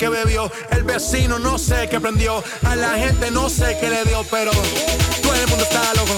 qué 0.00 0.08
bebió, 0.08 0.50
el 0.70 0.82
vecino 0.82 1.38
no 1.38 1.58
sé 1.58 1.86
qué 1.90 2.00
prendió, 2.00 2.42
a 2.62 2.74
la 2.74 2.92
gente 2.92 3.30
no 3.30 3.50
sé 3.50 3.76
qué 3.78 3.90
le 3.90 4.02
dio, 4.04 4.24
pero 4.30 4.50
todo 5.22 5.34
el 5.34 5.46
mundo 5.46 5.62
está 5.62 5.92
loco, 5.92 6.16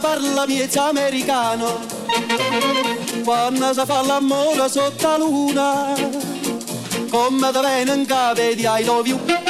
parla 0.00 0.46
miezza 0.46 0.88
americano 0.88 1.80
quando 3.24 3.72
si 3.72 3.82
fa 3.84 4.02
l'amore 4.02 4.68
sotto 4.68 5.08
la 5.08 5.16
luna 5.16 5.94
come 7.10 7.50
da 7.50 7.60
bene 7.60 7.94
in 7.94 8.06
cave 8.06 8.54
di 8.54 8.64
I 8.64 8.84
love 8.84 9.08
you 9.08 9.41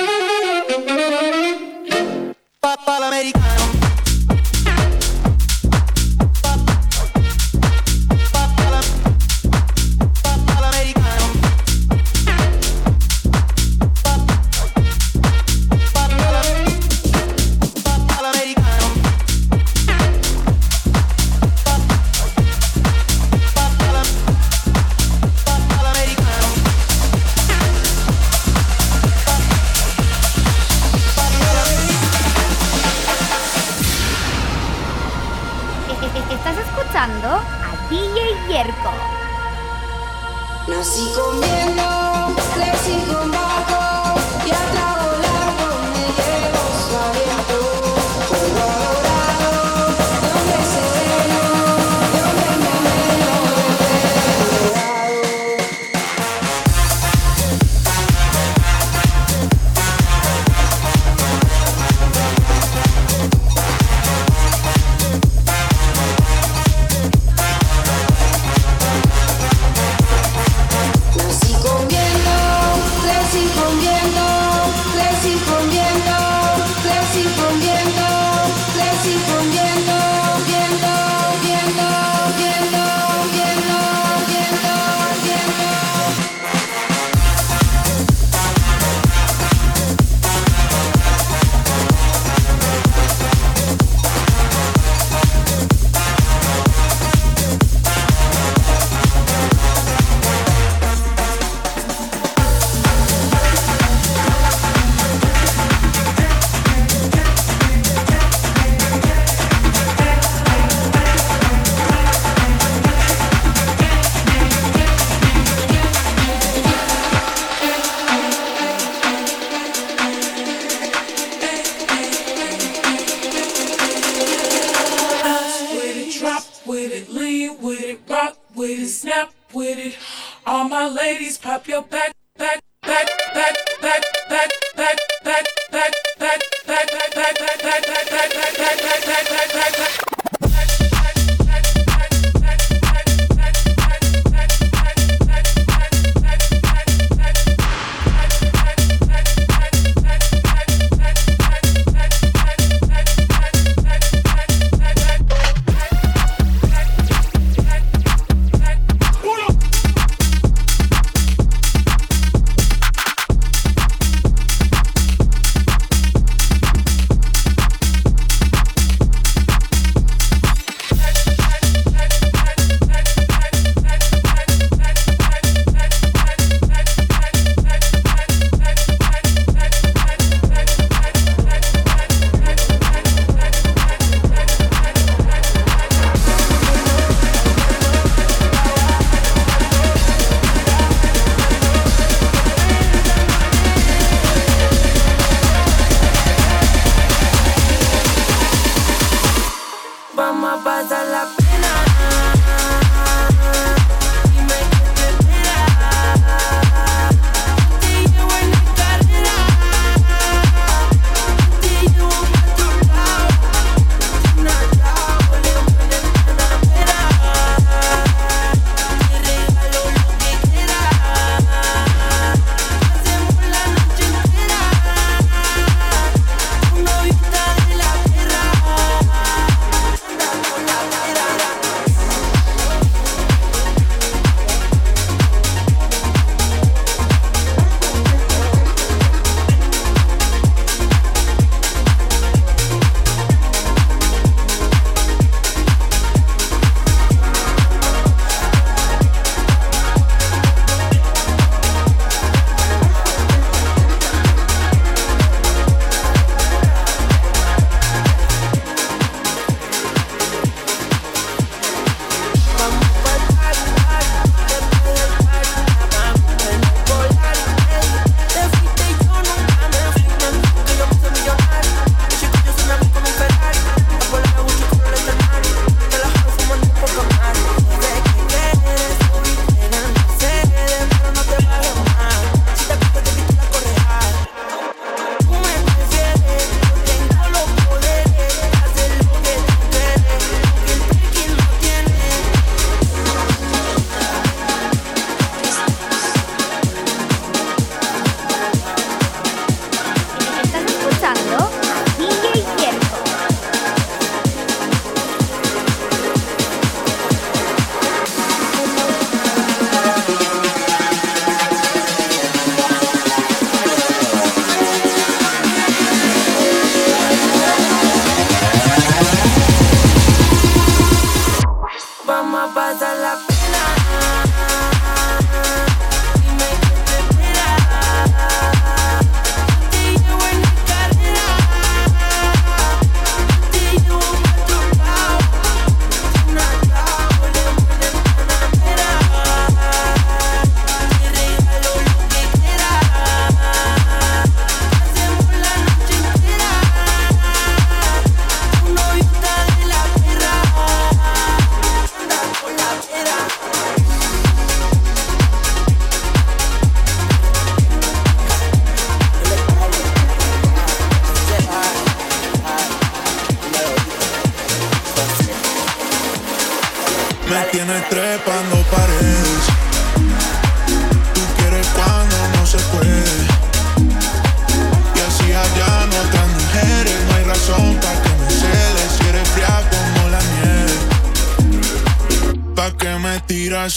si 322.13 322.29
me 322.29 322.43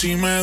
duele. 0.06 0.18
No 0.18 0.35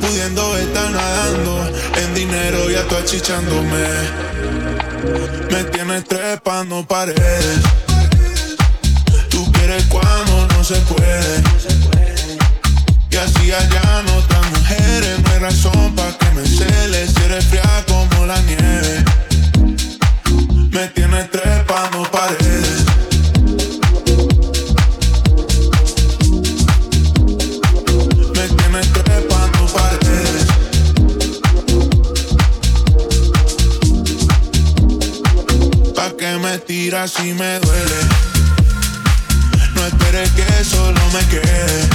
pudiendo 0.00 0.56
estar 0.56 0.88
nadando 0.88 1.68
en 1.96 2.14
dinero 2.14 2.70
y 2.70 2.74
tú 2.88 2.94
achichándome. 2.94 3.84
Me 5.50 5.64
tienes 5.64 6.04
trepando 6.04 6.86
paredes. 6.86 7.60
Tú 9.28 9.50
quieres 9.50 9.84
cuando 9.86 10.46
no 10.46 10.62
se 10.62 10.76
puede. 10.76 11.42
Y 13.10 13.16
así 13.16 13.50
allá 13.50 14.02
no 14.06 14.18
están 14.20 14.48
mujeres, 14.52 15.18
no 15.20 15.30
hay 15.32 15.38
razón 15.40 15.96
para 15.96 16.16
que 16.18 16.30
me 16.30 16.46
celes 16.46 17.10
si 17.12 17.24
eres 17.24 17.46
fría 17.46 17.84
como 17.88 18.26
la 18.26 18.40
nieve. 18.42 19.04
Me 20.70 20.86
tienes 20.88 21.30
trepando 21.32 22.02
paredes. 22.12 22.45
Si 37.08 37.32
me 37.34 37.60
duele. 37.60 38.00
No 39.74 39.86
esperes 39.86 40.30
que 40.30 40.64
solo 40.64 41.00
me 41.12 41.20
quede. 41.28 41.88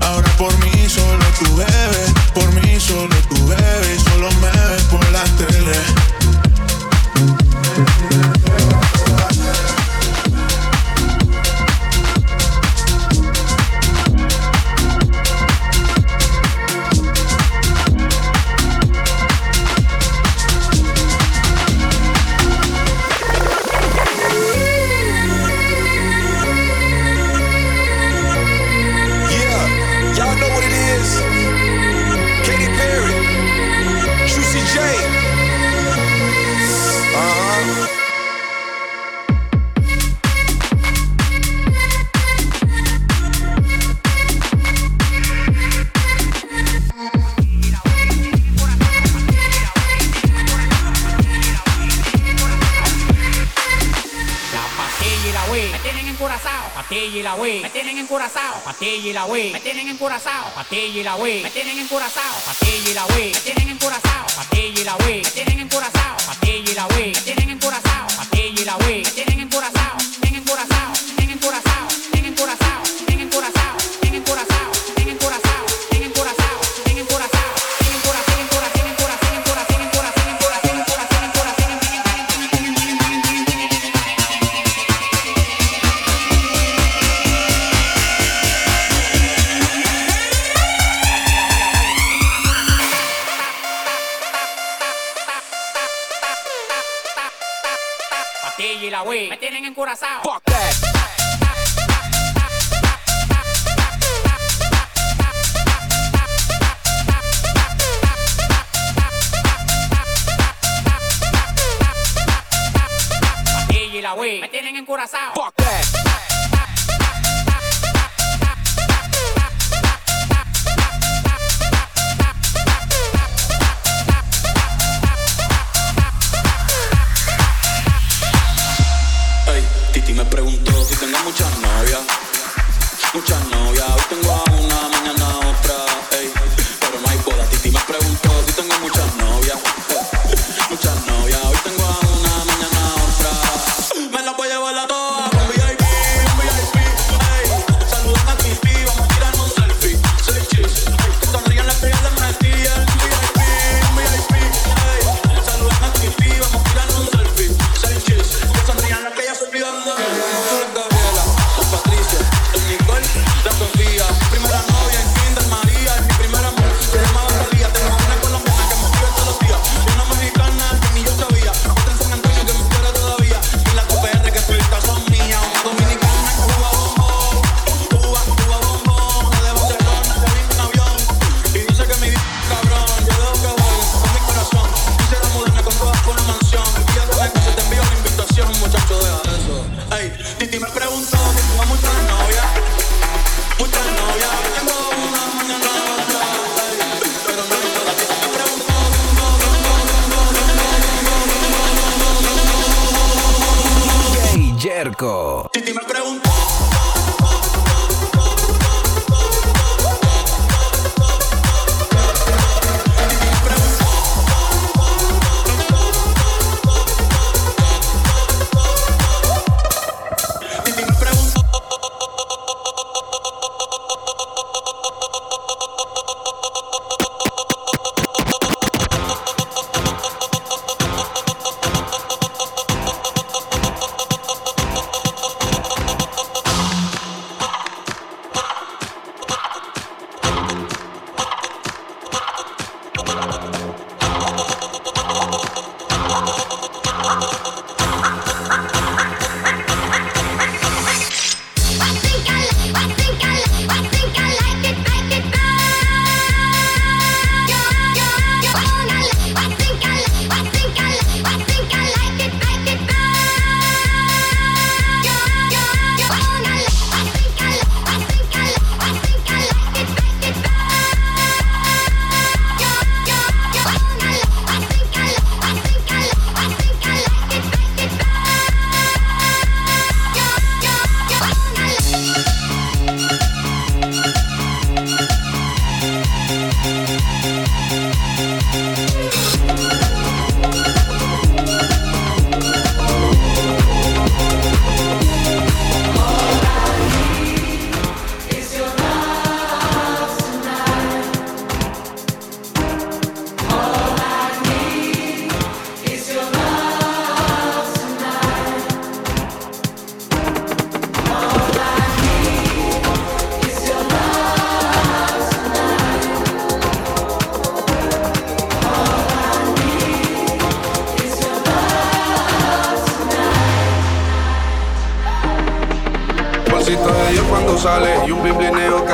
Ahora 0.00 0.28
por 0.36 0.56
mí 0.58 0.88
solo 0.88 1.24
tú 1.38 1.56
bebes, 1.56 2.12
por 2.32 2.52
mí 2.54 2.78
solo 2.78 3.14
tú 3.28 3.48
bebes, 3.48 4.02
solo 4.04 4.30
me 4.40 4.50
ves 4.50 4.82
por 4.84 5.10
la 5.10 5.24
tele. 5.36 6.19
patilla 58.60 59.08
y 59.08 59.12
la 59.12 59.24
wey, 59.26 59.52
me 59.52 59.60
tienen 59.60 59.88
encurazao, 59.88 60.52
patilla 60.54 61.00
y 61.00 61.02
la 61.02 61.16
wey, 61.16 61.42
me 61.42 61.50
tienen 61.50 61.78
encurazao, 61.78 62.34
patilla 62.46 62.90
y 62.90 62.94
la 62.94 63.06
wey, 63.06 63.32
me 63.32 63.40
tienen 63.40 63.68
encurazao, 63.68 64.26
patilla 64.36 64.80
y 64.80 64.84
la 64.84 64.96
wey, 64.96 65.22
me 65.22 65.30
tienen 65.30 65.60
encurazao, 65.60 66.16
patilla 66.26 66.70
y 66.70 66.74
la 66.74 66.86
wey, 66.88 67.12
me 67.14 67.20
tienen 67.20 67.50
encurazao, 67.50 68.06
patilla 68.16 68.62
y 68.62 68.64
la 68.64 68.76
wey, 68.78 69.02
me 69.04 69.10
tienen 69.10 69.29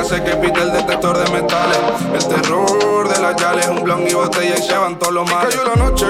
hace 0.07 0.23
que 0.23 0.35
pita 0.37 0.63
el 0.63 0.71
detector 0.71 1.17
de 1.17 1.31
metales. 1.31 1.77
El 2.13 2.27
terror 2.27 3.09
de 3.09 3.21
las 3.21 3.35
yales, 3.35 3.67
un 3.67 3.83
blon 3.83 4.07
y 4.07 4.13
botella 4.13 4.55
y 4.57 4.61
se 4.61 4.77
van 4.77 4.97
todos 4.97 5.13
los 5.13 5.29
males. 5.29 5.53
Cayó 5.53 5.67
la 5.67 5.75
noche, 5.75 6.05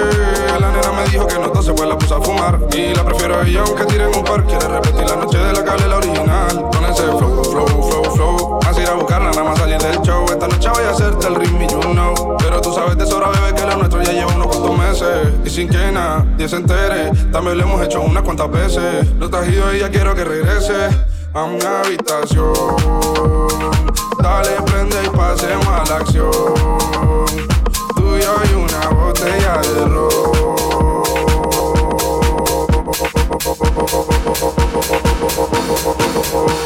la 0.60 0.72
nena 0.72 0.92
me 0.92 1.10
dijo 1.10 1.26
que 1.26 1.40
no 1.40 1.46
entonces 1.46 1.74
pues 1.76 1.90
la 1.90 1.98
puse 1.98 2.14
a 2.14 2.22
fumar. 2.22 2.60
Y 2.76 2.94
la 2.94 3.04
prefiero 3.04 3.40
a 3.40 3.48
ella 3.48 3.64
aunque 3.66 3.86
tire 3.86 4.04
en 4.04 4.16
un 4.16 4.24
par. 4.24 4.44
Quiere 4.46 4.68
repetir 4.68 5.10
la 5.10 5.16
noche 5.16 5.38
de 5.40 5.54
la 5.54 5.64
cable, 5.64 5.88
la 5.88 5.98
original. 5.98 6.70
Con 6.72 6.86
ese 6.86 7.04
flow, 7.04 7.44
flow, 7.44 7.68
flow, 7.68 8.16
flow. 8.16 8.60
Así 8.68 8.82
ir 8.82 8.88
a 8.88 8.94
buscarla, 8.94 9.32
nada 9.32 9.44
más 9.44 9.58
salir 9.58 9.80
del 9.80 10.00
show. 10.04 10.26
Esta 10.30 10.48
noche 10.48 10.70
voy 10.70 10.84
a 10.84 10.90
hacerte 10.92 11.28
el 11.28 11.36
ritmo, 11.36 11.68
you 11.68 11.92
know. 11.92 12.38
Pero 12.38 12.62
tú 12.62 12.74
sabes 12.74 12.98
de 12.98 13.06
sobra, 13.08 13.30
bebé, 13.30 13.56
que 13.56 13.66
lo 13.66 13.78
nuestro 13.78 14.04
ya 14.04 14.12
lleva 14.12 14.32
unos 14.36 14.48
cuantos 14.48 14.78
meses. 14.78 15.34
Y 15.44 15.50
sin 15.50 15.70
que 15.70 15.92
nadie 15.92 16.48
se 16.48 16.58
entere, 16.58 17.12
también 17.32 17.58
lo 17.58 17.64
hemos 17.64 17.82
hecho 17.84 18.02
unas 18.02 18.22
cuantas 18.22 18.52
veces. 18.52 19.12
No 19.16 19.28
te 19.28 19.38
has 19.38 19.48
ido 19.48 19.74
y 19.74 19.80
ya 19.80 19.90
quiero 19.90 20.14
que 20.14 20.24
regrese 20.24 21.07
a 21.38 21.44
una 21.44 21.82
habitación. 21.82 22.52
Dale, 24.24 24.60
prende 24.66 24.96
y 25.06 25.10
pasemos 25.10 25.68
a 25.68 25.84
la 25.88 25.98
acción. 25.98 26.32
Tú 27.96 28.18
y 28.18 28.22
yo 28.22 28.36
y 28.50 28.54
una 28.56 28.90
botella 28.90 29.62
de 29.62 29.86
ron. 29.86 30.10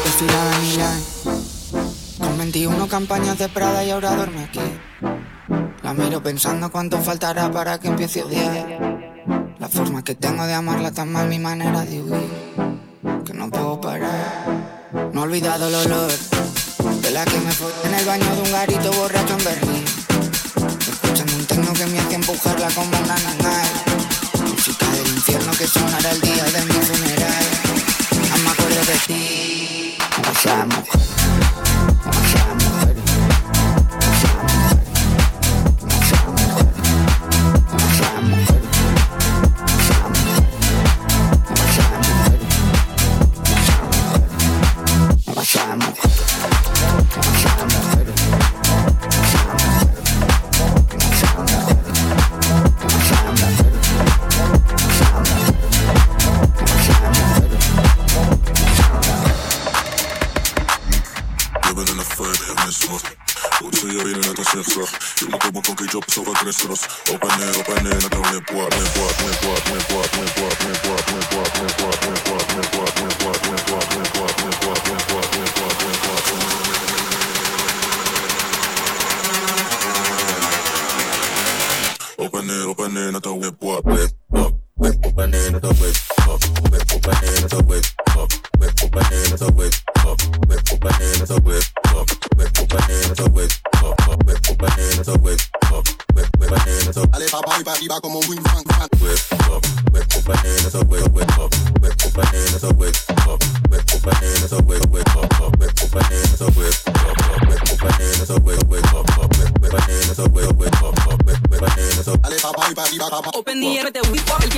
Estoy 0.06 0.28
a 0.80 2.26
Con 2.26 2.38
21 2.38 2.88
campañas 2.88 3.38
de 3.38 3.48
Prada 3.50 3.84
y 3.84 3.90
ahora 3.90 4.16
duerme 4.16 4.44
aquí. 4.44 4.60
La 5.82 5.92
miro 5.92 6.22
pensando 6.22 6.72
cuánto 6.72 6.96
faltará 6.96 7.50
para 7.52 7.78
que 7.78 7.88
empiece 7.88 8.22
a 8.22 8.24
odiar. 8.24 9.52
La 9.58 9.68
forma 9.68 10.02
que 10.02 10.14
tengo 10.14 10.46
de 10.46 10.54
amarla 10.54 10.92
tan 10.92 11.12
mal, 11.12 11.28
mi 11.28 11.38
manera 11.38 11.84
de 11.84 12.02
huir, 12.02 12.30
que 13.26 13.34
no 13.34 13.50
puedo 13.50 13.78
parar. 13.78 14.61
No 15.12 15.20
he 15.20 15.24
olvidado 15.24 15.68
el 15.68 15.74
olor 15.74 16.10
de 17.02 17.10
la 17.10 17.24
que 17.26 17.38
me 17.40 17.52
fue 17.52 17.70
en 17.84 17.94
el 17.94 18.06
baño 18.06 18.34
de 18.34 18.42
un 18.42 18.50
garito 18.50 18.90
borracho 18.92 19.36
en 19.38 19.44
Berlín. 19.44 19.84
Escuchando 20.88 21.36
un 21.36 21.46
techno 21.46 21.72
que 21.74 21.86
me 21.86 21.98
hacía 22.00 22.16
empujarla 22.16 22.68
como 22.70 22.88
una 22.88 23.16
nanay. 23.18 23.68
Música 24.46 24.86
del 24.86 25.08
infierno 25.08 25.52
que 25.52 25.66
sonara 25.66 26.10
el 26.12 26.20
día. 26.22 26.31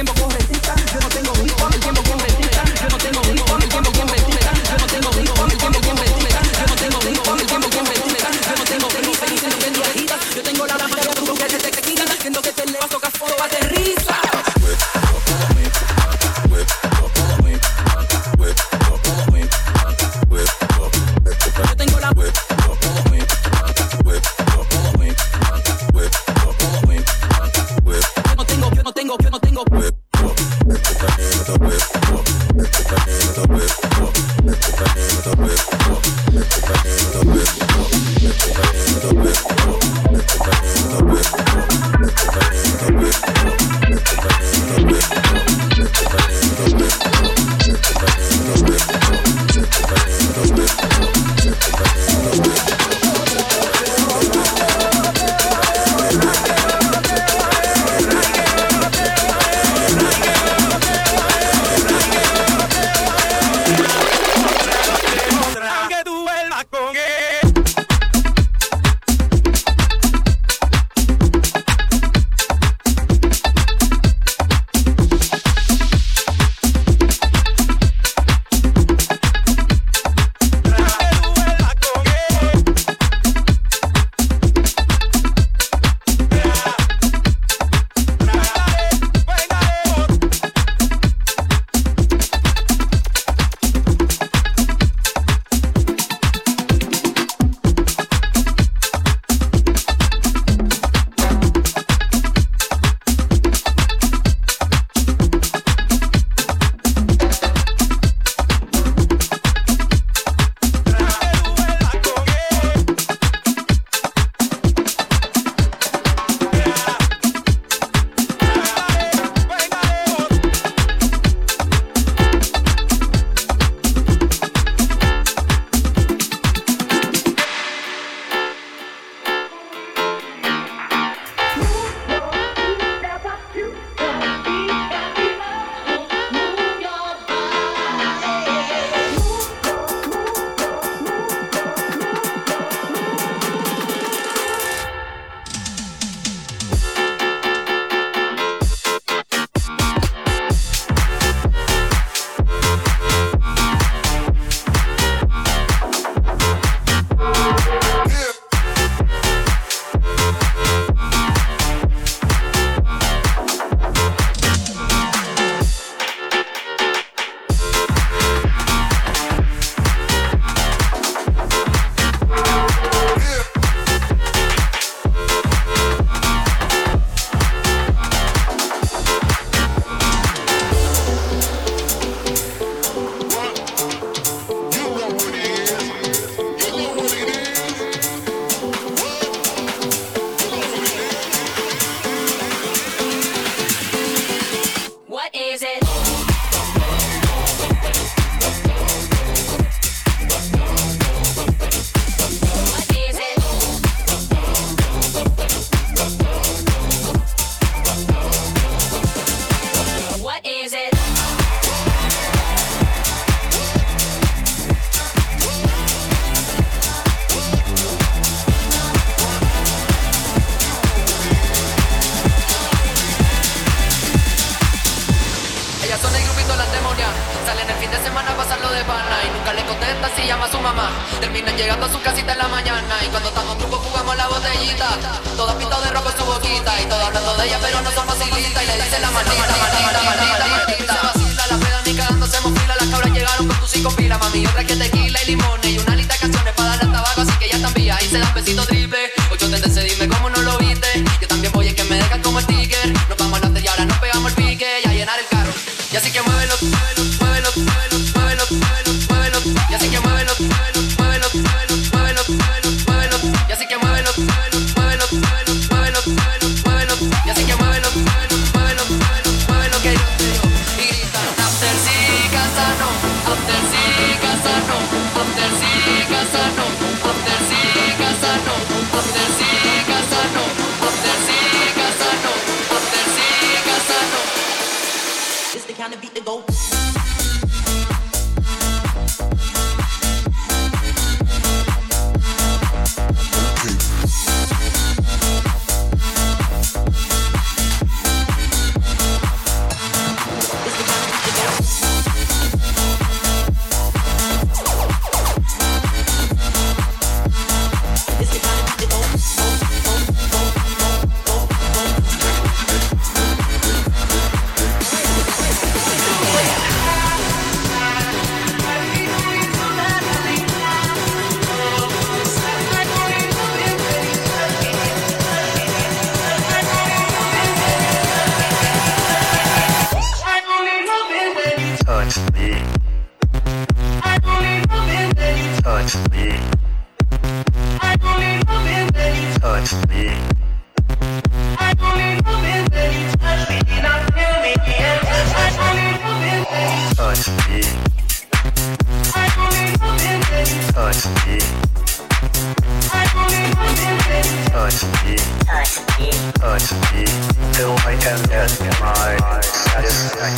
remember 0.06 0.26
what 0.26 0.33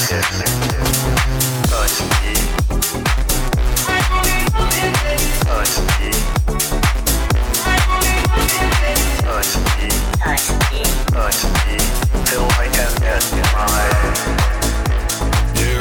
Llega 0.09 0.23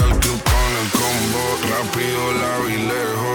el 0.05 0.19
club 0.19 0.41
con 0.43 0.69
el 0.81 0.89
combo, 0.91 1.43
rápido. 1.69 2.25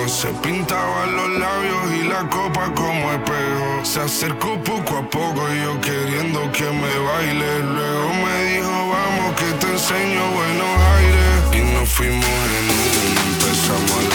Se 0.08 0.28
pintaban 0.42 1.16
los 1.16 1.30
labios 1.38 1.89
copa 2.28 2.72
como 2.74 3.12
espejo. 3.12 3.84
Se 3.84 4.00
acercó 4.00 4.58
poco 4.62 4.98
a 4.98 5.02
poco 5.08 5.40
y 5.52 5.62
yo 5.62 5.80
queriendo 5.80 6.50
que 6.52 6.64
me 6.64 6.98
baile. 6.98 7.58
Luego 7.60 8.08
me 8.24 8.44
dijo, 8.44 8.70
vamos 8.70 9.34
que 9.36 9.50
te 9.60 9.72
enseño 9.72 10.30
buenos 10.32 10.72
aires. 10.96 11.40
Y 11.52 11.74
nos 11.74 11.88
fuimos 11.88 12.24
en 12.24 12.64
un, 12.78 13.32
empezamos 13.32 14.06
a 14.06 14.09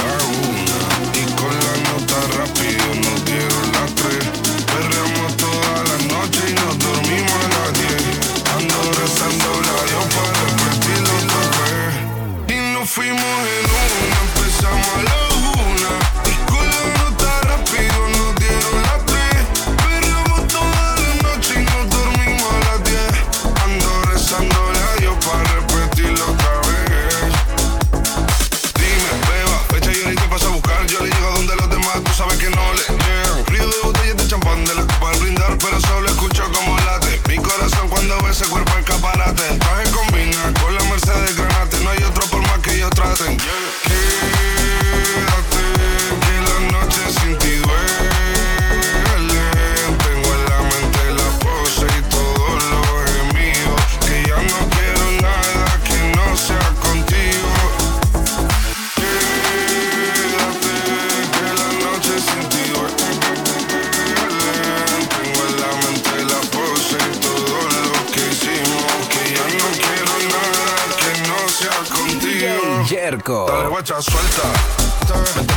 guacha 73.76 74.02
suelta. 74.02 75.55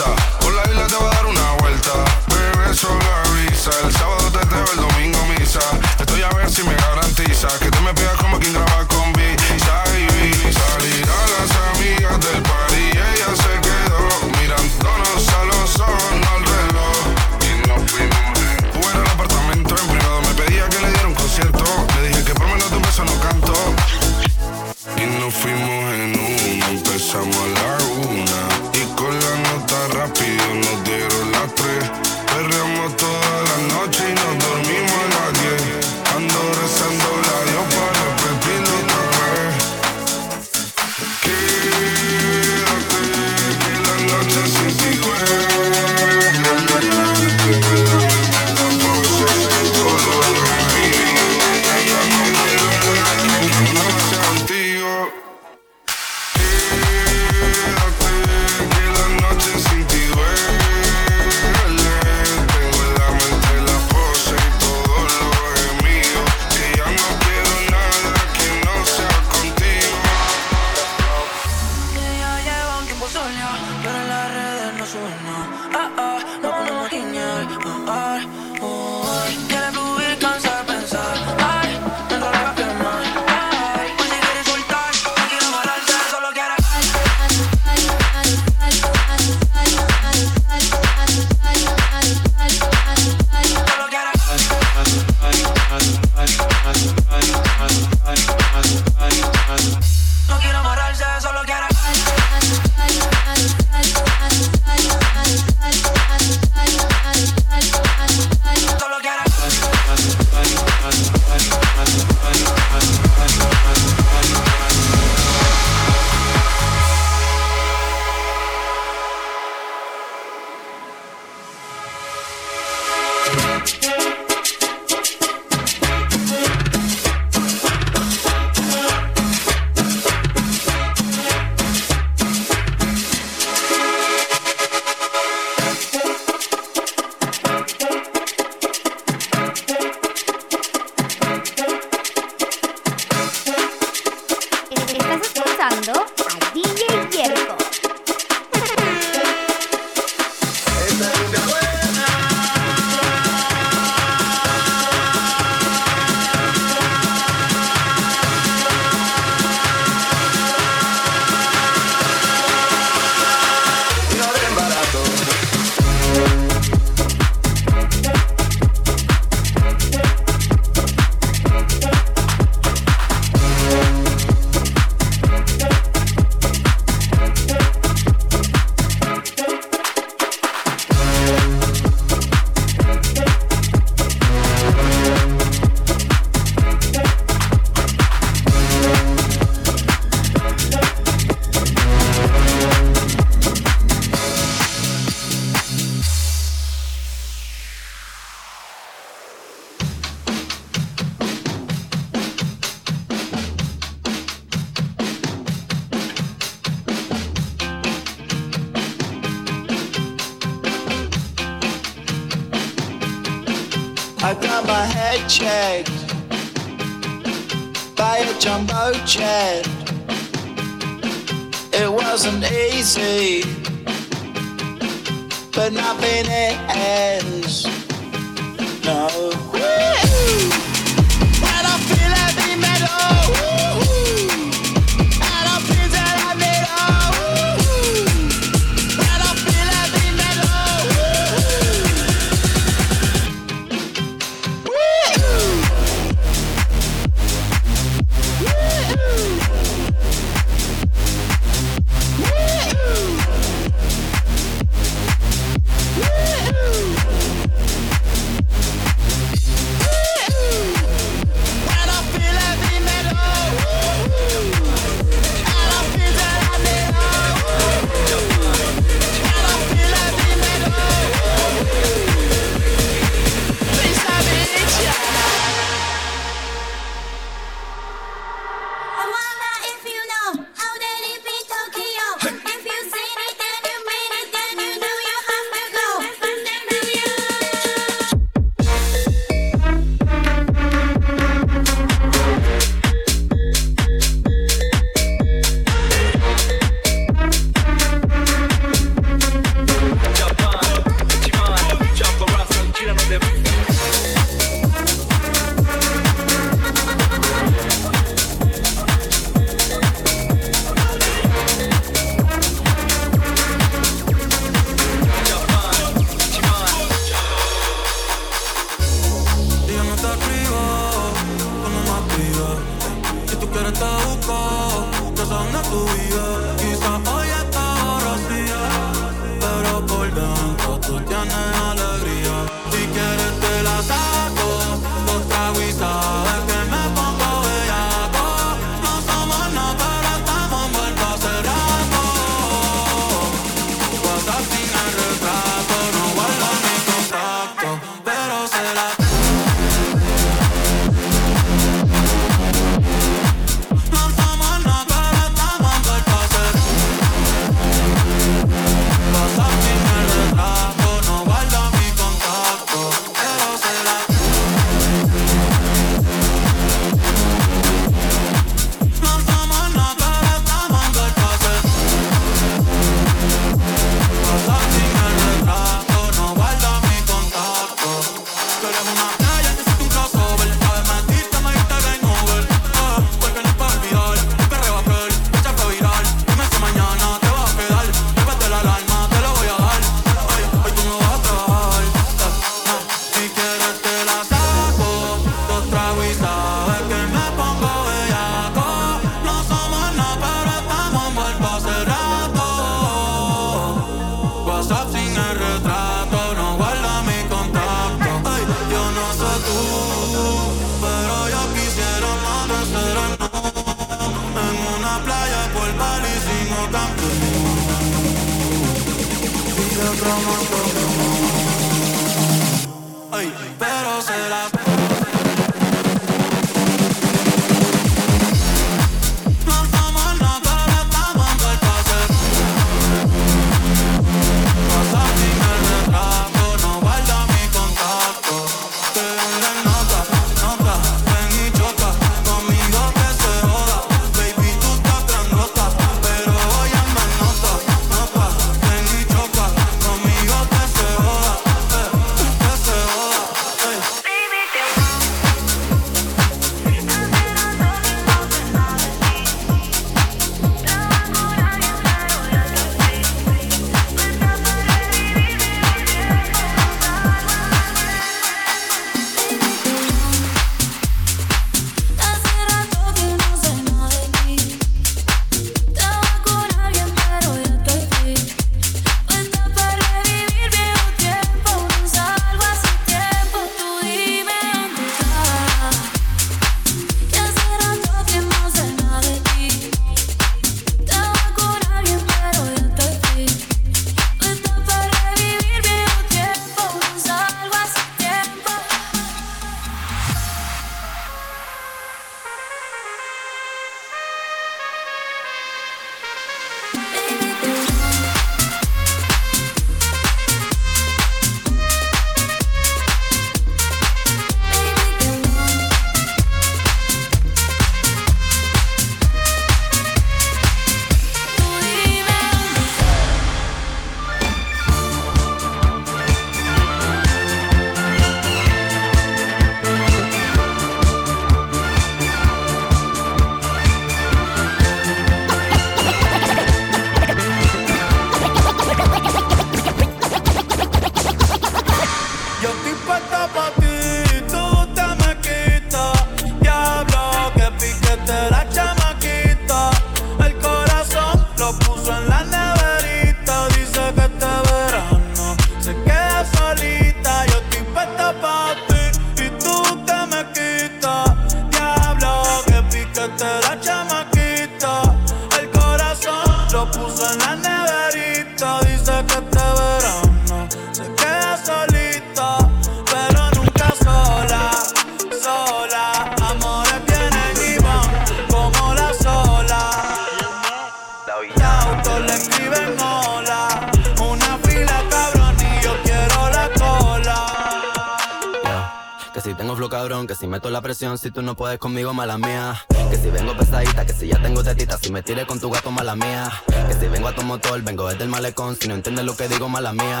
Si 591.10 591.14
tú 591.14 591.22
no 591.22 591.34
puedes 591.34 591.58
conmigo, 591.58 591.92
mala 591.92 592.18
mía. 592.18 592.64
Que 592.88 592.96
si 592.96 593.10
vengo 593.10 593.36
pesadita, 593.36 593.84
que 593.84 593.92
si 593.92 594.06
ya 594.06 594.22
tengo 594.22 594.44
tetita, 594.44 594.78
si 594.78 594.92
me 594.92 595.02
tire 595.02 595.26
con 595.26 595.40
tu 595.40 595.50
gato, 595.50 595.72
mala 595.72 595.96
mía. 595.96 596.30
Que 596.68 596.74
si 596.74 596.86
vengo 596.86 597.08
a 597.08 597.14
tu 597.14 597.22
motor, 597.22 597.60
vengo 597.62 597.88
desde 597.88 598.04
el 598.04 598.10
malecón, 598.10 598.54
si 598.54 598.68
no 598.68 598.74
entiendes 598.74 599.04
lo 599.04 599.16
que 599.16 599.26
digo, 599.28 599.48
mala 599.48 599.72
mía. 599.72 600.00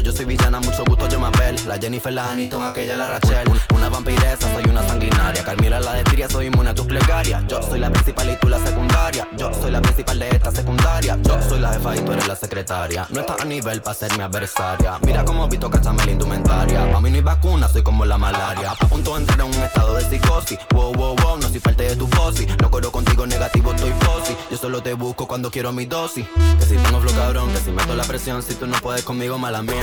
Yo 0.00 0.12
soy 0.12 0.24
villana, 0.24 0.60
mucho 0.60 0.84
gusto, 0.84 1.08
yo 1.08 1.20
me 1.20 1.26
apel. 1.26 1.56
La 1.66 1.78
Jennifer, 1.78 2.12
la 2.12 2.30
Aniston, 2.30 2.62
aquella, 2.62 2.96
la 2.96 3.08
Rachel. 3.08 3.48
Una 3.74 3.88
vampiresa, 3.88 4.52
soy 4.52 4.64
una 4.68 4.86
sanguinaria. 4.86 5.44
Carmila, 5.44 5.80
la 5.80 5.94
de 5.94 6.28
soy 6.28 6.46
inmune 6.46 6.70
a 6.70 6.74
tus 6.74 6.86
plegarias. 6.86 7.42
Yo 7.48 7.62
soy 7.62 7.80
la 7.80 7.90
principal 7.90 8.30
y 8.30 8.36
tú 8.36 8.48
la 8.48 8.58
secundaria. 8.58 9.28
Yo 9.36 9.52
soy 9.54 9.70
la 9.70 9.80
principal 9.80 10.18
de 10.18 10.28
esta 10.28 10.50
secundaria. 10.50 11.18
Yo 11.22 11.42
soy 11.48 11.60
la 11.60 11.72
jefa 11.72 11.96
y 11.96 12.00
tú 12.00 12.12
eres 12.12 12.28
la 12.28 12.36
secretaria. 12.36 13.06
No 13.10 13.20
estás 13.20 13.40
a 13.40 13.44
nivel 13.44 13.82
para 13.82 13.94
ser 13.94 14.16
mi 14.16 14.22
adversaria. 14.22 14.98
Mira 15.02 15.24
cómo 15.24 15.48
Vito 15.48 15.70
cachame 15.70 16.04
la 16.04 16.12
indumentaria. 16.12 16.82
A 16.82 17.00
mí 17.00 17.10
no 17.10 17.16
hay 17.16 17.22
vacuna, 17.22 17.68
soy 17.68 17.82
como 17.82 18.04
la 18.04 18.18
malaria. 18.18 18.72
A 18.72 18.86
punto 18.86 19.14
de 19.14 19.20
entrar 19.20 19.40
en 19.40 19.46
un 19.46 19.62
estado 19.62 19.94
de 19.94 20.04
psicosis. 20.04 20.58
Wow, 20.72 20.92
wow, 20.94 21.16
wow, 21.16 21.38
no 21.38 21.48
soy 21.48 21.60
parte 21.60 21.84
de 21.84 21.96
tu 21.96 22.06
fosi. 22.06 22.46
No 22.60 22.70
corro 22.70 22.92
contigo 22.92 23.26
negativo, 23.26 23.72
estoy 23.72 23.92
fosi. 24.00 24.36
Yo 24.50 24.56
solo 24.56 24.82
te 24.82 24.94
busco 24.94 25.26
cuando 25.26 25.50
quiero 25.50 25.72
mi 25.72 25.86
dosis. 25.86 26.26
Que 26.58 26.66
si 26.66 26.76
tengo 26.76 27.00
flow 27.00 27.14
cabrón, 27.14 27.52
que 27.52 27.58
si 27.58 27.70
meto 27.70 27.94
la 27.94 28.04
presión, 28.04 28.42
si 28.42 28.54
tú 28.54 28.66
no 28.66 28.76
puedes 28.78 29.02
conmigo, 29.02 29.38
mala 29.38 29.62
mía. 29.62 29.81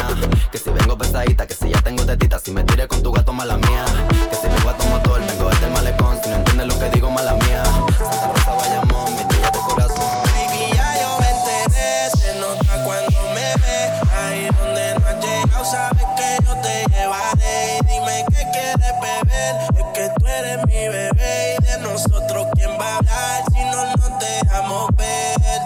Que 0.50 0.58
si 0.58 0.70
vengo 0.70 0.98
pesadita, 0.98 1.46
que 1.46 1.54
si 1.54 1.70
ya 1.70 1.82
tengo 1.82 2.06
tetita, 2.06 2.40
si 2.40 2.52
me 2.52 2.64
tiré 2.64 2.88
con 2.88 3.04
tu 3.04 3.12
gato, 3.12 3.34
mala 3.34 3.58
mía. 3.58 3.84
Que 4.30 4.36
si 4.36 4.48
vengo 4.48 4.70
a 4.70 4.78
tu 4.78 4.86
motor, 4.86 5.20
vengo 5.20 5.50
desde 5.50 5.66
el 5.66 5.74
malecón, 5.74 6.18
si 6.24 6.30
no 6.30 6.38
entiendes 6.38 6.68
lo 6.68 6.80
que 6.80 6.90
digo, 6.92 7.12
mala 7.12 7.34
mía. 7.34 7.64
Santa 7.98 8.32
Rosa, 8.34 8.54
Bayamón, 8.54 9.14
mi 9.16 9.24
niña 9.26 9.52
de 9.52 9.60
corazón. 9.60 10.24
Baby, 10.24 10.72
ya 10.74 11.02
yo 11.02 11.20
me 11.20 11.30
enteré, 11.30 12.10
se 12.18 12.40
nota 12.40 12.84
cuando 12.86 13.20
me 13.36 13.54
ve. 13.62 13.80
Ahí 14.16 14.50
donde 14.58 14.96
no 15.00 15.06
has 15.06 15.20
llegado, 15.20 15.66
sabes 15.66 16.06
que 16.16 16.46
yo 16.46 16.56
te 16.62 16.86
llevaré. 16.96 17.80
Y 17.80 17.88
dime 17.88 18.26
qué 18.30 18.48
quieres 18.54 18.94
beber, 19.02 19.56
es 19.76 19.86
que 19.94 20.10
tú 20.18 20.28
eres 20.28 20.66
mi 20.66 20.88
bebé. 20.88 21.58
Y 21.60 21.64
de 21.66 21.78
nosotros, 21.80 22.48
¿quién 22.56 22.72
va 22.80 22.94
a 22.94 22.98
hablar 23.00 23.44
si 23.52 23.60
no 23.66 23.86
nos 23.98 24.20
dejamos 24.20 24.96
ver? 24.96 25.62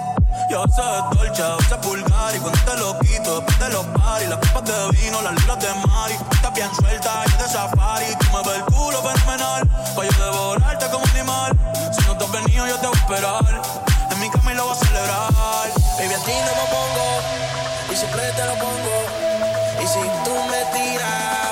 Yo 0.50 0.66
de 0.66 1.18
dolce, 1.18 1.44
veces 1.58 1.88
vulgar 1.88 2.36
Y 2.36 2.40
cuando 2.40 2.60
te 2.60 2.78
lo 2.78 3.00
después 3.36 3.60
de 3.60 3.70
los 3.70 3.86
paris 3.88 4.30
Las 4.30 4.40
copas 4.40 4.64
de 4.66 4.98
vino, 4.98 5.22
las 5.22 5.34
libras 5.34 5.60
de 5.60 5.88
mari. 5.88 6.16
Estás 6.32 6.54
bien 6.54 6.70
suelta, 6.76 7.24
yo 7.26 7.38
de 7.44 7.50
safari. 7.50 8.06
Tú 8.20 8.26
me 8.32 8.50
ves 8.50 8.58
el 8.58 8.66
culo 8.66 9.02
fenomenal 9.02 9.68
Pa' 9.96 10.04
yo 10.06 10.26
devorarte 10.26 10.86
como 10.90 11.06
animal. 11.06 11.52
Si 11.92 12.06
no 12.08 12.18
te 12.18 12.26
has 12.26 12.32
venido, 12.32 12.68
yo 12.68 12.78
te 12.80 12.88
voy 12.88 12.98
a 12.98 13.00
esperar. 13.00 13.62
En 14.12 14.20
mi 14.20 14.30
cama 14.30 14.52
y 14.52 14.56
lo 14.56 14.66
voy 14.66 14.76
a 14.76 14.86
celebrar. 14.86 15.34
Baby, 15.98 16.14
a 16.14 16.20
ti 16.26 16.32
no 16.32 16.54
me 16.60 16.66
pongo, 16.74 17.08
y 17.92 17.96
siempre 17.96 18.24
te 18.32 18.46
lo 18.46 18.54
pongo. 18.56 18.96
Y 19.82 19.88
si 19.88 20.00
tú 20.26 20.34
me 20.50 20.62
tiras, 20.74 21.43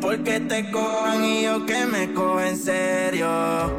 porque 0.00 0.40
te 0.40 0.70
cojan 0.70 1.24
y 1.24 1.42
yo 1.42 1.64
que 1.66 1.86
me 1.86 2.12
cojo 2.12 2.40
en 2.40 2.56
serio. 2.56 3.75